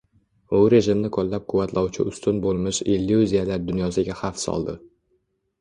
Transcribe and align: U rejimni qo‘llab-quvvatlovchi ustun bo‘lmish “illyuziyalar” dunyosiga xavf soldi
U 0.59 0.59
rejimni 0.73 1.11
qo‘llab-quvvatlovchi 1.17 2.05
ustun 2.13 2.41
bo‘lmish 2.47 2.79
“illyuziyalar” 2.95 3.63
dunyosiga 3.71 4.17
xavf 4.23 4.45
soldi 4.49 4.77